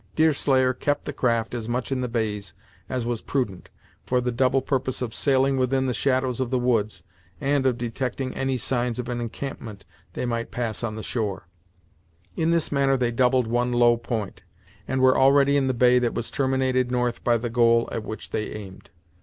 Deerslayer 0.15 0.73
kept 0.73 1.05
the 1.05 1.13
craft 1.13 1.53
as 1.53 1.69
much 1.69 1.91
in 1.91 2.01
the 2.01 2.07
bays 2.07 2.55
as 2.89 3.05
was 3.05 3.21
prudent, 3.21 3.69
for 4.03 4.19
the 4.19 4.31
double 4.31 4.59
purpose 4.59 4.99
of 4.99 5.13
sailing 5.13 5.57
within 5.57 5.85
the 5.85 5.93
shadows 5.93 6.39
of 6.39 6.49
the 6.49 6.57
woods, 6.57 7.03
and 7.39 7.67
of 7.67 7.77
detecting 7.77 8.33
any 8.33 8.57
signs 8.57 8.97
of 8.97 9.07
an 9.09 9.21
encampment 9.21 9.85
they 10.13 10.25
might 10.25 10.49
pass 10.49 10.83
on 10.83 10.95
the 10.95 11.03
shore. 11.03 11.47
In 12.35 12.49
this 12.49 12.71
manner 12.71 12.97
they 12.97 13.11
doubled 13.11 13.45
one 13.45 13.71
low 13.73 13.95
point, 13.95 14.41
and 14.87 15.01
were 15.01 15.15
already 15.15 15.55
in 15.55 15.67
the 15.67 15.71
bay 15.71 15.99
that 15.99 16.15
was 16.15 16.31
terminated 16.31 16.89
north 16.89 17.23
by 17.23 17.37
the 17.37 17.51
goal 17.51 17.87
at 17.91 18.01
which 18.03 18.31
they 18.31 18.49
aimed. 18.53 18.89